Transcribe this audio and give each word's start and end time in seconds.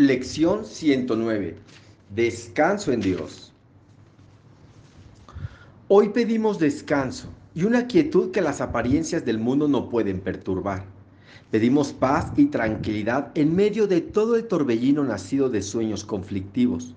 Lección 0.00 0.64
109. 0.64 1.56
Descanso 2.14 2.92
en 2.92 3.00
Dios. 3.00 3.52
Hoy 5.88 6.10
pedimos 6.10 6.60
descanso 6.60 7.30
y 7.52 7.64
una 7.64 7.88
quietud 7.88 8.30
que 8.30 8.40
las 8.40 8.60
apariencias 8.60 9.24
del 9.24 9.40
mundo 9.40 9.66
no 9.66 9.88
pueden 9.88 10.20
perturbar. 10.20 10.84
Pedimos 11.50 11.92
paz 11.92 12.30
y 12.36 12.44
tranquilidad 12.46 13.32
en 13.34 13.56
medio 13.56 13.88
de 13.88 14.00
todo 14.00 14.36
el 14.36 14.46
torbellino 14.46 15.02
nacido 15.02 15.50
de 15.50 15.62
sueños 15.62 16.04
conflictivos. 16.04 16.94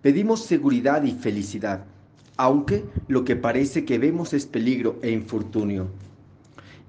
Pedimos 0.00 0.44
seguridad 0.44 1.02
y 1.02 1.10
felicidad, 1.10 1.84
aunque 2.36 2.84
lo 3.08 3.24
que 3.24 3.34
parece 3.34 3.84
que 3.84 3.98
vemos 3.98 4.34
es 4.34 4.46
peligro 4.46 5.00
e 5.02 5.10
infortunio 5.10 5.88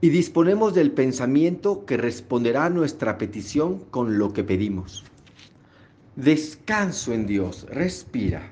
y 0.01 0.09
disponemos 0.09 0.73
del 0.73 0.91
pensamiento 0.91 1.85
que 1.85 1.95
responderá 1.95 2.65
a 2.65 2.69
nuestra 2.69 3.17
petición 3.17 3.79
con 3.91 4.17
lo 4.17 4.33
que 4.33 4.43
pedimos. 4.43 5.03
Descanso 6.17 7.13
en 7.13 7.25
Dios, 7.25 7.65
respira. 7.69 8.51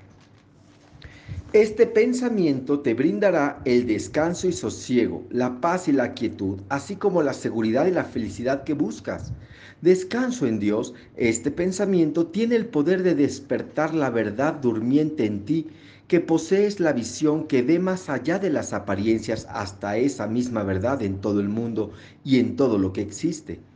Este 1.51 1.85
pensamiento 1.85 2.79
te 2.79 2.93
brindará 2.93 3.61
el 3.65 3.85
descanso 3.85 4.47
y 4.47 4.53
sosiego, 4.53 5.27
la 5.29 5.59
paz 5.59 5.89
y 5.89 5.91
la 5.91 6.13
quietud, 6.13 6.61
así 6.69 6.95
como 6.95 7.21
la 7.21 7.33
seguridad 7.33 7.85
y 7.85 7.91
la 7.91 8.05
felicidad 8.05 8.63
que 8.63 8.75
buscas. 8.75 9.33
Descanso 9.81 10.47
en 10.47 10.59
Dios, 10.59 10.93
este 11.17 11.51
pensamiento 11.51 12.27
tiene 12.27 12.55
el 12.55 12.67
poder 12.67 13.03
de 13.03 13.13
despertar 13.13 13.93
la 13.93 14.09
verdad 14.09 14.53
durmiente 14.53 15.25
en 15.25 15.43
ti, 15.43 15.67
que 16.07 16.21
posees 16.21 16.79
la 16.79 16.93
visión 16.93 17.45
que 17.45 17.61
ve 17.61 17.77
más 17.77 18.07
allá 18.07 18.39
de 18.39 18.51
las 18.51 18.71
apariencias 18.71 19.45
hasta 19.49 19.97
esa 19.97 20.27
misma 20.27 20.63
verdad 20.63 21.03
en 21.03 21.19
todo 21.19 21.41
el 21.41 21.49
mundo 21.49 21.91
y 22.23 22.39
en 22.39 22.55
todo 22.55 22.77
lo 22.77 22.93
que 22.93 23.01
existe. 23.01 23.68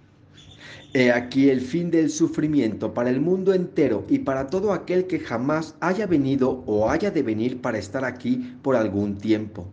He 0.94 1.12
aquí 1.12 1.50
el 1.50 1.62
fin 1.62 1.90
del 1.90 2.10
sufrimiento 2.10 2.94
para 2.94 3.10
el 3.10 3.20
mundo 3.20 3.54
entero 3.54 4.06
y 4.10 4.20
para 4.20 4.48
todo 4.48 4.74
aquel 4.74 5.08
que 5.08 5.20
jamás 5.20 5.76
haya 5.80 6.06
venido 6.06 6.64
o 6.68 6.90
haya 6.90 7.10
de 7.10 7.24
venir 7.24 7.62
para 7.62 7.80
estar 7.80 8.06
aquí 8.06 8.56
por 8.62 8.76
algún 8.76 9.18
tiempo. 9.18 9.68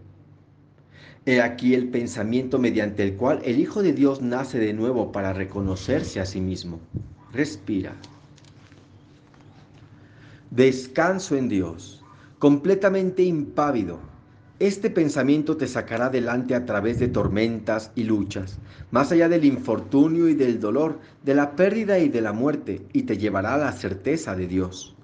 He 1.26 1.42
aquí 1.42 1.74
el 1.74 1.88
pensamiento 1.88 2.58
mediante 2.58 3.02
el 3.02 3.16
cual 3.16 3.40
el 3.44 3.60
Hijo 3.60 3.82
de 3.82 3.92
Dios 3.92 4.22
nace 4.22 4.58
de 4.58 4.72
nuevo 4.72 5.12
para 5.12 5.34
reconocerse 5.34 6.20
a 6.20 6.26
sí 6.26 6.40
mismo. 6.40 6.80
Respira. 7.32 7.94
Descanso 10.50 11.36
en 11.36 11.48
Dios, 11.48 12.02
completamente 12.38 13.22
impávido, 13.22 14.00
este 14.60 14.90
pensamiento 14.90 15.56
te 15.56 15.66
sacará 15.66 16.06
adelante 16.06 16.54
a 16.54 16.66
través 16.66 16.98
de 16.98 17.08
tormentas 17.08 17.92
y 17.94 18.04
luchas, 18.04 18.58
más 18.90 19.10
allá 19.10 19.26
del 19.30 19.46
infortunio 19.46 20.28
y 20.28 20.34
del 20.34 20.60
dolor, 20.60 21.00
de 21.24 21.34
la 21.34 21.56
pérdida 21.56 21.98
y 21.98 22.10
de 22.10 22.20
la 22.20 22.34
muerte, 22.34 22.86
y 22.92 23.04
te 23.04 23.16
llevará 23.16 23.54
a 23.54 23.58
la 23.58 23.72
certeza 23.72 24.36
de 24.36 24.46
Dios. 24.46 24.94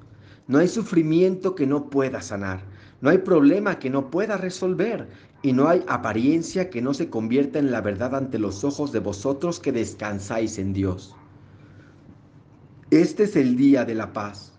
No 0.47 0.59
hay 0.59 0.69
sufrimiento 0.69 1.55
que 1.55 1.67
no 1.67 1.89
pueda 1.89 2.21
sanar, 2.21 2.61
no 3.01 3.09
hay 3.09 3.17
problema 3.17 3.79
que 3.79 3.89
no 3.89 4.11
pueda 4.11 4.37
resolver, 4.37 5.09
y 5.41 5.55
no 5.55 5.69
hay 5.69 5.83
apariencia 5.89 6.69
que 6.69 6.83
no 6.83 6.93
se 6.93 7.09
convierta 7.09 7.59
en 7.59 7.71
la 7.71 7.81
verdad 7.81 8.15
ante 8.15 8.39
los 8.39 8.63
ojos 8.63 8.93
de 8.93 8.99
vosotros 8.99 9.59
que 9.59 9.73
descansáis 9.73 10.59
en 10.59 10.75
Dios. 10.75 11.17
Este 12.91 13.23
es 13.23 13.37
el 13.37 13.57
día 13.57 13.87
de 13.87 13.95
la 13.95 14.13
paz. 14.13 14.53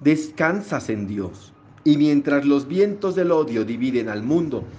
Descansas 0.00 0.90
en 0.90 1.06
Dios. 1.06 1.53
Y 1.84 1.96
mientras 1.98 2.44
los 2.46 2.66
vientos 2.66 3.14
del 3.14 3.30
odio 3.30 3.64
dividen 3.64 4.08
al 4.08 4.22
mundo, 4.22 4.72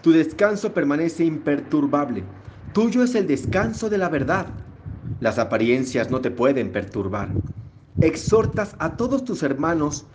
tu 0.00 0.12
descanso 0.12 0.72
permanece 0.72 1.24
imperturbable. 1.24 2.28
Tuyo 2.72 3.02
es 3.02 3.14
el 3.14 3.26
descanso 3.26 3.90
de 3.90 3.98
la 3.98 4.08
verdad. 4.08 4.54
Las 5.18 5.38
apariencias 5.38 6.10
no 6.10 6.20
te 6.20 6.30
pueden 6.30 6.72
perturbar. 6.72 7.40
Exhortas 8.00 8.76
a 8.78 8.96
todos 8.96 9.24
tus 9.24 9.42
hermanos 9.42 10.06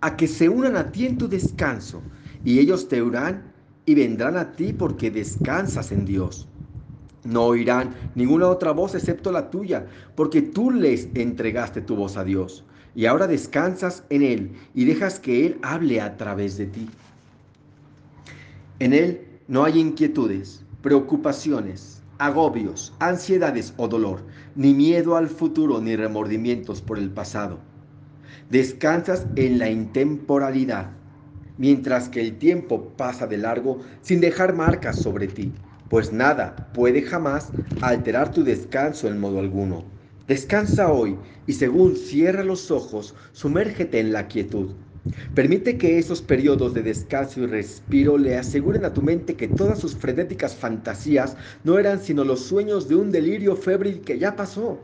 a 0.00 0.16
que 0.16 0.28
se 0.28 0.48
unan 0.48 0.76
a 0.76 0.92
ti 0.92 1.06
en 1.06 1.18
tu 1.18 1.28
descanso, 1.28 2.08
y 2.44 2.58
ellos 2.60 2.88
te 2.88 3.00
oirán 3.02 3.52
y 3.86 3.94
vendrán 3.94 4.36
a 4.36 4.52
ti 4.52 4.72
porque 4.72 5.10
descansas 5.10 5.92
en 5.92 6.04
Dios. 6.04 6.48
No 7.24 7.44
oirán 7.46 7.94
ninguna 8.14 8.48
otra 8.48 8.72
voz 8.72 8.94
excepto 8.94 9.32
la 9.32 9.50
tuya, 9.50 9.86
porque 10.14 10.42
tú 10.42 10.70
les 10.70 11.08
entregaste 11.14 11.80
tu 11.82 11.96
voz 11.96 12.16
a 12.16 12.24
Dios 12.24 12.66
y 12.94 13.06
ahora 13.06 13.26
descansas 13.26 14.04
en 14.10 14.22
Él 14.22 14.52
y 14.74 14.84
dejas 14.84 15.18
que 15.18 15.46
Él 15.46 15.58
hable 15.62 16.00
a 16.00 16.16
través 16.16 16.56
de 16.56 16.66
ti. 16.66 16.90
En 18.78 18.92
Él 18.92 19.40
no 19.48 19.64
hay 19.64 19.78
inquietudes, 19.78 20.64
preocupaciones, 20.82 22.02
agobios, 22.18 22.94
ansiedades 23.00 23.74
o 23.76 23.88
dolor, 23.88 24.26
ni 24.54 24.74
miedo 24.74 25.16
al 25.16 25.28
futuro, 25.28 25.80
ni 25.80 25.96
remordimientos 25.96 26.82
por 26.82 26.98
el 26.98 27.10
pasado. 27.10 27.58
Descansas 28.50 29.26
en 29.36 29.58
la 29.58 29.70
intemporalidad, 29.70 30.90
mientras 31.56 32.08
que 32.08 32.20
el 32.20 32.38
tiempo 32.38 32.96
pasa 32.96 33.26
de 33.26 33.38
largo 33.38 33.80
sin 34.02 34.20
dejar 34.20 34.54
marcas 34.54 34.96
sobre 34.96 35.28
ti, 35.28 35.54
pues 35.88 36.12
nada 36.12 36.70
puede 36.72 37.02
jamás 37.02 37.52
alterar 37.80 38.32
tu 38.32 38.44
descanso 38.44 39.08
en 39.08 39.18
modo 39.18 39.38
alguno. 39.40 39.93
Descansa 40.26 40.90
hoy 40.90 41.18
y 41.46 41.52
según 41.52 41.96
cierra 41.96 42.44
los 42.44 42.70
ojos, 42.70 43.14
sumérgete 43.32 44.00
en 44.00 44.10
la 44.14 44.26
quietud. 44.26 44.70
Permite 45.34 45.76
que 45.76 45.98
esos 45.98 46.22
periodos 46.22 46.72
de 46.72 46.82
descanso 46.82 47.42
y 47.42 47.46
respiro 47.46 48.16
le 48.16 48.38
aseguren 48.38 48.86
a 48.86 48.94
tu 48.94 49.02
mente 49.02 49.36
que 49.36 49.48
todas 49.48 49.78
sus 49.78 49.94
frenéticas 49.94 50.56
fantasías 50.56 51.36
no 51.62 51.78
eran 51.78 52.00
sino 52.00 52.24
los 52.24 52.40
sueños 52.40 52.88
de 52.88 52.94
un 52.94 53.12
delirio 53.12 53.54
febril 53.54 54.00
que 54.00 54.18
ya 54.18 54.34
pasó. 54.34 54.80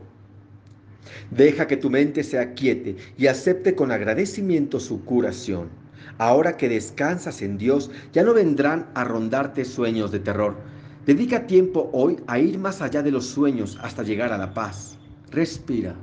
Deja 1.31 1.65
que 1.65 1.77
tu 1.77 1.89
mente 1.89 2.23
se 2.23 2.37
aquiete 2.37 2.97
y 3.17 3.25
acepte 3.25 3.73
con 3.73 3.91
agradecimiento 3.91 4.79
su 4.79 5.03
curación. 5.05 5.69
Ahora 6.19 6.55
que 6.55 6.69
descansas 6.69 7.41
en 7.41 7.57
Dios, 7.57 7.89
ya 8.13 8.21
no 8.21 8.35
vendrán 8.35 8.91
a 8.93 9.05
rondarte 9.05 9.65
sueños 9.65 10.11
de 10.11 10.19
terror. 10.19 10.55
Dedica 11.07 11.47
tiempo 11.47 11.89
hoy 11.93 12.17
a 12.27 12.37
ir 12.37 12.59
más 12.59 12.79
allá 12.83 13.01
de 13.01 13.09
los 13.09 13.25
sueños 13.25 13.79
hasta 13.81 14.03
llegar 14.03 14.31
a 14.31 14.37
la 14.37 14.53
paz. 14.53 15.00
Respira. 15.37 15.93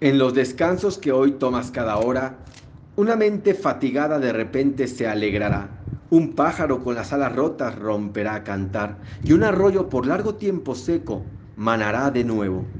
En 0.00 0.18
los 0.18 0.34
descansos 0.34 0.98
que 0.98 1.12
hoy 1.12 1.32
tomas 1.38 1.70
cada 1.70 1.98
hora, 1.98 2.44
una 2.96 3.16
mente 3.16 3.54
fatigada 3.54 4.18
de 4.18 4.32
repente 4.32 4.86
se 4.88 5.06
alegrará. 5.06 5.84
Un 6.10 6.34
pájaro 6.34 6.82
con 6.82 6.94
las 6.94 7.12
alas 7.12 7.34
rotas 7.34 7.76
romperá 7.78 8.34
a 8.36 8.44
cantar 8.44 9.02
y 9.22 9.32
un 9.32 9.44
arroyo 9.44 9.88
por 9.88 10.06
largo 10.06 10.36
tiempo 10.36 10.74
seco 10.74 11.32
manará 11.54 12.10
de 12.10 12.24
nuevo. 12.24 12.74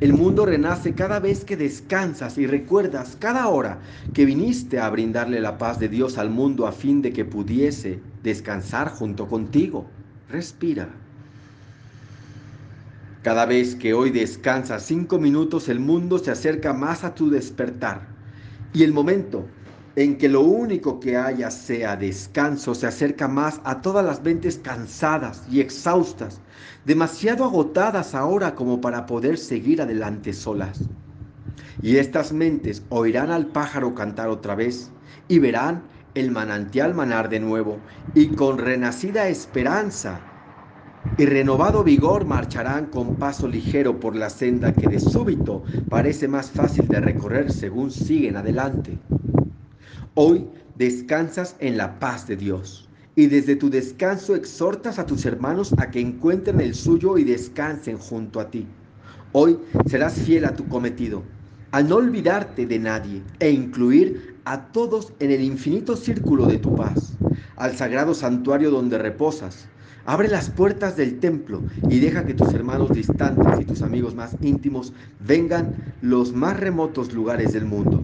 El 0.00 0.12
mundo 0.14 0.44
renace 0.46 0.94
cada 0.94 1.20
vez 1.20 1.44
que 1.44 1.56
descansas 1.56 2.36
y 2.38 2.46
recuerdas 2.46 3.16
cada 3.16 3.48
hora 3.48 3.80
que 4.12 4.24
viniste 4.24 4.80
a 4.80 4.90
brindarle 4.90 5.40
la 5.40 5.58
paz 5.58 5.78
de 5.78 5.88
Dios 5.88 6.18
al 6.18 6.30
mundo 6.30 6.66
a 6.66 6.72
fin 6.72 7.02
de 7.02 7.12
que 7.12 7.24
pudiese 7.24 8.02
descansar 8.22 8.88
junto 8.90 9.28
contigo. 9.28 9.94
Respira. 10.26 11.01
Cada 13.22 13.46
vez 13.46 13.76
que 13.76 13.94
hoy 13.94 14.10
descansas 14.10 14.82
cinco 14.82 15.16
minutos, 15.16 15.68
el 15.68 15.78
mundo 15.78 16.18
se 16.18 16.32
acerca 16.32 16.72
más 16.72 17.04
a 17.04 17.14
tu 17.14 17.30
despertar. 17.30 18.08
Y 18.72 18.82
el 18.82 18.92
momento 18.92 19.46
en 19.94 20.18
que 20.18 20.28
lo 20.28 20.40
único 20.40 20.98
que 20.98 21.16
haya 21.16 21.52
sea 21.52 21.94
descanso 21.94 22.74
se 22.74 22.88
acerca 22.88 23.28
más 23.28 23.60
a 23.62 23.80
todas 23.80 24.04
las 24.04 24.22
mentes 24.24 24.58
cansadas 24.58 25.44
y 25.48 25.60
exhaustas, 25.60 26.40
demasiado 26.84 27.44
agotadas 27.44 28.16
ahora 28.16 28.56
como 28.56 28.80
para 28.80 29.06
poder 29.06 29.38
seguir 29.38 29.80
adelante 29.80 30.32
solas. 30.32 30.80
Y 31.80 31.98
estas 31.98 32.32
mentes 32.32 32.82
oirán 32.88 33.30
al 33.30 33.46
pájaro 33.46 33.94
cantar 33.94 34.30
otra 34.30 34.56
vez 34.56 34.90
y 35.28 35.38
verán 35.38 35.84
el 36.16 36.32
manantial 36.32 36.92
manar 36.92 37.28
de 37.28 37.38
nuevo 37.38 37.78
y 38.16 38.28
con 38.34 38.58
renacida 38.58 39.28
esperanza 39.28 40.31
y 41.18 41.26
renovado 41.26 41.84
vigor 41.84 42.24
marcharán 42.24 42.86
con 42.86 43.16
paso 43.16 43.46
ligero 43.48 44.00
por 44.00 44.16
la 44.16 44.30
senda 44.30 44.72
que 44.72 44.88
de 44.88 44.98
súbito 44.98 45.62
parece 45.88 46.28
más 46.28 46.50
fácil 46.50 46.88
de 46.88 47.00
recorrer 47.00 47.52
según 47.52 47.90
siguen 47.90 48.36
adelante. 48.36 48.98
Hoy 50.14 50.46
descansas 50.76 51.56
en 51.58 51.76
la 51.76 51.98
paz 51.98 52.26
de 52.26 52.36
Dios 52.36 52.88
y 53.14 53.26
desde 53.26 53.56
tu 53.56 53.68
descanso 53.68 54.34
exhortas 54.34 54.98
a 54.98 55.06
tus 55.06 55.26
hermanos 55.26 55.74
a 55.78 55.90
que 55.90 56.00
encuentren 56.00 56.60
el 56.60 56.74
suyo 56.74 57.18
y 57.18 57.24
descansen 57.24 57.98
junto 57.98 58.40
a 58.40 58.50
ti. 58.50 58.66
Hoy 59.32 59.58
serás 59.86 60.14
fiel 60.14 60.44
a 60.44 60.56
tu 60.56 60.68
cometido, 60.68 61.22
al 61.72 61.88
no 61.88 61.96
olvidarte 61.96 62.66
de 62.66 62.78
nadie 62.78 63.22
e 63.38 63.50
incluir 63.50 64.36
a 64.44 64.72
todos 64.72 65.12
en 65.20 65.30
el 65.30 65.42
infinito 65.42 65.96
círculo 65.96 66.46
de 66.46 66.58
tu 66.58 66.74
paz, 66.74 67.18
al 67.56 67.76
sagrado 67.76 68.14
santuario 68.14 68.70
donde 68.70 68.98
reposas, 68.98 69.68
Abre 70.04 70.28
las 70.28 70.50
puertas 70.50 70.96
del 70.96 71.20
templo 71.20 71.62
y 71.88 72.00
deja 72.00 72.24
que 72.24 72.34
tus 72.34 72.52
hermanos 72.52 72.90
distantes 72.92 73.60
y 73.60 73.64
tus 73.64 73.82
amigos 73.82 74.16
más 74.16 74.36
íntimos 74.40 74.92
vengan 75.20 75.94
los 76.00 76.32
más 76.32 76.58
remotos 76.58 77.12
lugares 77.12 77.52
del 77.52 77.66
mundo, 77.66 78.02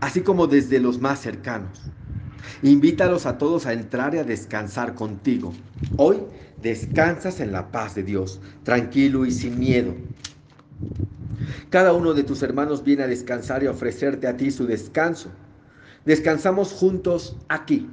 así 0.00 0.22
como 0.22 0.48
desde 0.48 0.80
los 0.80 1.00
más 1.00 1.20
cercanos. 1.20 1.82
Invítalos 2.62 3.26
a 3.26 3.38
todos 3.38 3.66
a 3.66 3.74
entrar 3.74 4.14
y 4.14 4.18
a 4.18 4.24
descansar 4.24 4.94
contigo. 4.94 5.52
Hoy 5.96 6.18
descansas 6.60 7.38
en 7.38 7.52
la 7.52 7.70
paz 7.70 7.94
de 7.94 8.02
Dios, 8.02 8.40
tranquilo 8.64 9.26
y 9.26 9.30
sin 9.30 9.58
miedo. 9.58 9.94
Cada 11.70 11.92
uno 11.92 12.12
de 12.12 12.24
tus 12.24 12.42
hermanos 12.42 12.82
viene 12.82 13.04
a 13.04 13.08
descansar 13.08 13.62
y 13.62 13.66
a 13.66 13.70
ofrecerte 13.70 14.26
a 14.26 14.36
ti 14.36 14.50
su 14.50 14.66
descanso. 14.66 15.30
Descansamos 16.04 16.72
juntos 16.72 17.36
aquí. 17.48 17.88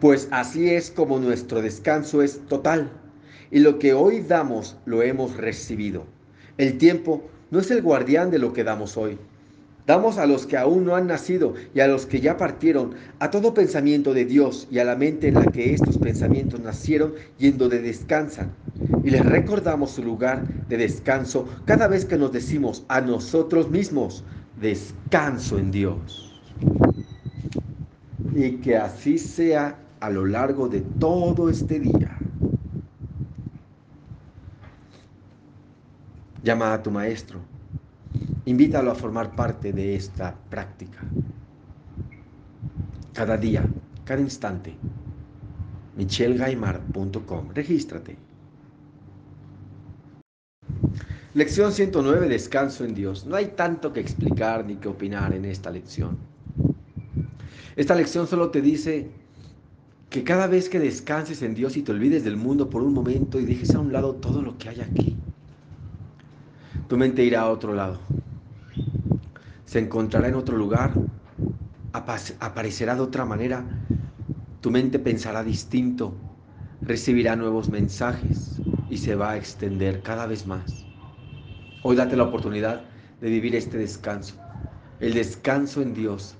Pues 0.00 0.28
así 0.30 0.70
es 0.70 0.92
como 0.92 1.18
nuestro 1.18 1.60
descanso 1.60 2.22
es 2.22 2.38
total. 2.46 2.88
Y 3.50 3.58
lo 3.58 3.80
que 3.80 3.94
hoy 3.94 4.20
damos 4.20 4.76
lo 4.86 5.02
hemos 5.02 5.36
recibido. 5.36 6.06
El 6.56 6.78
tiempo 6.78 7.24
no 7.50 7.58
es 7.58 7.70
el 7.72 7.82
guardián 7.82 8.30
de 8.30 8.38
lo 8.38 8.52
que 8.52 8.62
damos 8.62 8.96
hoy. 8.96 9.18
Damos 9.88 10.18
a 10.18 10.26
los 10.26 10.46
que 10.46 10.56
aún 10.56 10.84
no 10.84 10.94
han 10.94 11.08
nacido 11.08 11.54
y 11.74 11.80
a 11.80 11.88
los 11.88 12.06
que 12.06 12.20
ya 12.20 12.36
partieron, 12.36 12.94
a 13.18 13.30
todo 13.30 13.54
pensamiento 13.54 14.14
de 14.14 14.24
Dios 14.24 14.68
y 14.70 14.78
a 14.78 14.84
la 14.84 14.94
mente 14.94 15.28
en 15.28 15.34
la 15.34 15.46
que 15.46 15.72
estos 15.72 15.98
pensamientos 15.98 16.60
nacieron 16.60 17.14
y 17.38 17.48
en 17.48 17.58
donde 17.58 17.80
descansan. 17.80 18.52
Y 19.02 19.10
les 19.10 19.26
recordamos 19.26 19.92
su 19.92 20.04
lugar 20.04 20.46
de 20.68 20.76
descanso 20.76 21.48
cada 21.64 21.88
vez 21.88 22.04
que 22.04 22.18
nos 22.18 22.32
decimos 22.32 22.84
a 22.88 23.00
nosotros 23.00 23.68
mismos, 23.70 24.22
descanso 24.60 25.58
en 25.58 25.72
Dios. 25.72 26.40
Y 28.34 28.58
que 28.58 28.76
así 28.76 29.18
sea 29.18 29.76
a 30.00 30.10
lo 30.10 30.24
largo 30.24 30.68
de 30.68 30.80
todo 30.80 31.48
este 31.48 31.80
día. 31.80 32.16
Llama 36.42 36.72
a 36.72 36.82
tu 36.82 36.90
maestro 36.90 37.40
Invítalo 38.48 38.90
a 38.90 38.94
formar 38.94 39.36
parte 39.36 39.74
de 39.74 39.94
esta 39.94 40.34
práctica. 40.48 41.00
Cada 43.12 43.36
día, 43.36 43.62
cada 44.06 44.22
instante. 44.22 44.74
michelgaimar.com. 45.98 47.50
Regístrate. 47.52 48.16
Lección 51.34 51.72
109. 51.72 52.26
Descanso 52.26 52.86
en 52.86 52.94
Dios. 52.94 53.26
No 53.26 53.36
hay 53.36 53.48
tanto 53.48 53.92
que 53.92 54.00
explicar 54.00 54.64
ni 54.64 54.76
que 54.76 54.88
opinar 54.88 55.34
en 55.34 55.44
esta 55.44 55.70
lección. 55.70 56.16
Esta 57.76 57.94
lección 57.94 58.26
solo 58.26 58.50
te 58.50 58.62
dice 58.62 59.10
que 60.10 60.24
cada 60.24 60.46
vez 60.48 60.68
que 60.68 60.78
descanses 60.80 61.42
en 61.42 61.54
Dios 61.54 61.76
y 61.76 61.82
te 61.82 61.92
olvides 61.92 62.24
del 62.24 62.36
mundo 62.36 62.68
por 62.70 62.82
un 62.82 62.92
momento 62.94 63.40
y 63.40 63.46
dejes 63.46 63.74
a 63.74 63.80
un 63.80 63.92
lado 63.92 64.16
todo 64.20 64.42
lo 64.42 64.58
que 64.58 64.68
hay 64.68 64.80
aquí, 64.82 65.24
tu 66.88 66.96
mente 66.96 67.22
irá 67.24 67.42
a 67.42 67.50
otro 67.50 67.72
lado 67.74 68.00
se 69.64 69.78
encontrará 69.78 70.28
en 70.28 70.34
otro 70.34 70.56
lugar, 70.56 71.06
aparecerá 71.92 72.94
de 72.96 73.00
otra 73.02 73.24
manera, 73.24 73.72
tu 74.60 74.70
mente 74.70 74.98
pensará 74.98 75.44
distinto, 75.44 76.24
recibirá 76.82 77.36
nuevos 77.36 77.70
mensajes 77.70 78.64
y 78.88 78.98
se 78.98 79.14
va 79.16 79.32
a 79.32 79.36
extender 79.38 80.02
cada 80.02 80.26
vez 80.26 80.46
más. 80.46 80.88
Hoy 81.80 81.96
date 81.96 82.16
la 82.16 82.24
oportunidad 82.24 82.90
de 83.20 83.30
vivir 83.30 83.56
este 83.56 83.78
descanso, 83.78 84.44
el 84.98 85.14
descanso 85.14 85.82
en 85.82 85.94
Dios, 85.94 86.38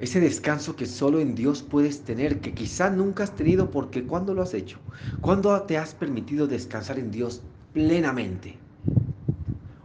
ese 0.00 0.20
descanso 0.20 0.76
que 0.76 0.86
solo 0.86 1.18
en 1.18 1.34
Dios 1.34 1.62
puedes 1.62 2.02
tener, 2.02 2.40
que 2.40 2.54
quizá 2.54 2.90
nunca 2.90 3.24
has 3.24 3.34
tenido 3.34 3.70
porque 3.70 4.04
¿cuándo 4.04 4.32
lo 4.32 4.42
has 4.42 4.54
hecho? 4.54 4.78
¿Cuándo 5.20 5.60
te 5.62 5.76
has 5.76 5.94
permitido 5.94 6.46
descansar 6.46 6.98
en 6.98 7.10
Dios 7.10 7.42
plenamente? 7.72 8.56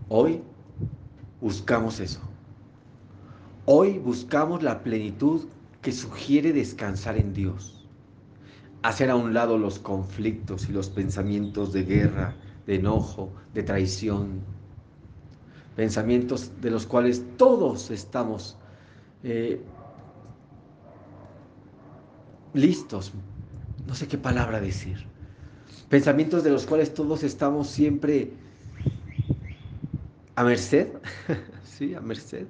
Hoy 0.09 0.41
buscamos 1.41 1.99
eso. 1.99 2.21
Hoy 3.65 3.97
buscamos 3.97 4.61
la 4.61 4.83
plenitud 4.83 5.45
que 5.81 5.91
sugiere 5.91 6.53
descansar 6.53 7.17
en 7.17 7.33
Dios, 7.33 7.87
hacer 8.83 9.09
a 9.09 9.15
un 9.15 9.33
lado 9.33 9.57
los 9.57 9.79
conflictos 9.79 10.69
y 10.69 10.73
los 10.73 10.89
pensamientos 10.89 11.73
de 11.73 11.83
guerra, 11.83 12.35
de 12.67 12.75
enojo, 12.75 13.31
de 13.53 13.63
traición, 13.63 14.41
pensamientos 15.75 16.51
de 16.61 16.69
los 16.71 16.85
cuales 16.85 17.23
todos 17.37 17.89
estamos 17.89 18.57
eh, 19.23 19.61
listos, 22.53 23.13
no 23.85 23.95
sé 23.95 24.07
qué 24.07 24.17
palabra 24.17 24.61
decir, 24.61 25.09
pensamientos 25.89 26.43
de 26.43 26.51
los 26.51 26.65
cuales 26.65 26.93
todos 26.93 27.23
estamos 27.23 27.69
siempre 27.69 28.41
a 30.35 30.43
merced, 30.43 30.93
sí, 31.63 31.93
a 31.95 32.01
merced 32.01 32.47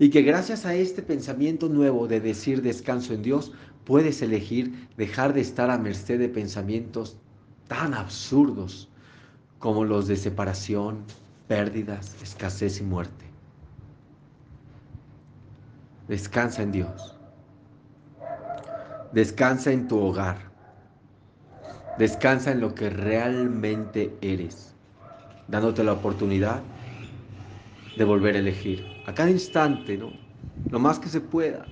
y 0.00 0.08
que 0.08 0.22
gracias 0.22 0.64
a 0.64 0.74
este 0.74 1.02
pensamiento 1.02 1.68
nuevo 1.68 2.08
de 2.08 2.20
decir 2.20 2.62
descanso 2.62 3.12
en 3.12 3.22
Dios, 3.22 3.52
puedes 3.84 4.22
elegir 4.22 4.88
dejar 4.96 5.34
de 5.34 5.42
estar 5.42 5.70
a 5.70 5.76
merced 5.76 6.18
de 6.18 6.30
pensamientos 6.30 7.20
tan 7.68 7.92
absurdos 7.92 8.94
como 9.58 9.84
los 9.84 10.08
de 10.08 10.16
separación, 10.16 11.04
pérdidas, 11.46 12.16
escasez 12.22 12.80
y 12.80 12.84
muerte. 12.84 13.36
Descansa 16.08 16.62
en 16.62 16.72
Dios. 16.72 17.19
Descansa 19.12 19.72
en 19.72 19.88
tu 19.88 19.98
hogar. 19.98 20.38
Descansa 21.98 22.52
en 22.52 22.60
lo 22.60 22.76
que 22.76 22.90
realmente 22.90 24.16
eres, 24.20 24.76
dándote 25.48 25.82
la 25.82 25.94
oportunidad 25.94 26.62
de 27.96 28.04
volver 28.04 28.36
a 28.36 28.38
elegir. 28.38 28.86
A 29.06 29.12
cada 29.12 29.30
instante, 29.30 29.98
¿no? 29.98 30.12
Lo 30.70 30.78
más 30.78 31.00
que 31.00 31.08
se 31.08 31.20
pueda. 31.20 31.66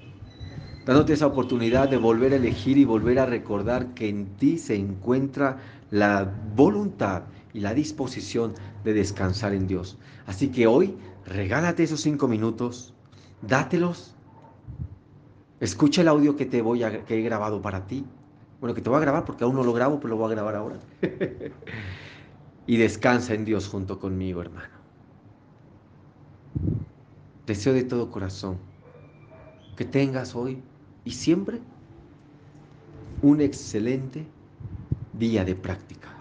Dándote 0.85 1.13
esa 1.13 1.29
oportunidad 1.29 1.89
de 1.89 1.97
volver 1.97 2.33
a 2.33 2.37
elegir 2.37 2.77
y 2.77 2.85
volver 2.85 3.21
a 3.21 3.27
recordar 3.27 3.95
que 3.95 4.09
en 4.09 4.37
ti 4.37 4.59
se 4.59 4.75
encuentra 4.75 5.59
la 5.91 6.25
voluntad 6.57 7.23
y 7.55 7.61
la 7.61 7.73
disposición 7.73 8.55
de 8.83 8.95
descansar 8.95 9.55
en 9.55 9.69
Dios. 9.69 9.97
Así 10.27 10.49
que 10.49 10.67
hoy 10.67 10.97
regálate 11.25 11.85
esos 11.85 12.01
cinco 12.01 12.27
minutos, 12.27 12.95
dátelos. 13.43 14.18
Escucha 15.61 16.03
el 16.03 16.09
audio 16.09 16.37
que 16.37 16.47
te 16.47 16.63
voy 16.63 16.83
a, 16.83 17.05
que 17.05 17.19
he 17.19 17.23
grabado 17.23 17.61
para 17.63 17.87
ti. 17.87 18.05
Bueno, 18.61 18.75
que 18.75 18.83
te 18.83 18.91
voy 18.91 18.99
a 18.99 19.01
grabar 19.01 19.25
porque 19.25 19.45
aún 19.45 19.55
no 19.57 19.65
lo 19.65 19.73
grabo, 19.73 19.99
pero 19.99 20.11
lo 20.11 20.17
voy 20.17 20.27
a 20.27 20.35
grabar 20.35 20.57
ahora. 20.57 20.79
y 22.67 22.77
descansa 22.77 23.35
en 23.35 23.45
Dios 23.45 23.69
junto 23.69 23.99
conmigo, 23.99 24.41
hermano. 24.41 24.79
Deseo 27.47 27.73
de 27.73 27.83
todo 27.85 28.11
corazón 28.11 28.59
que 29.77 29.85
tengas 29.85 30.35
hoy 30.35 30.63
y 31.05 31.13
siempre 31.13 31.61
un 33.23 33.41
excelente 33.41 34.27
día 35.13 35.45
de 35.45 35.55
práctica. 35.55 36.18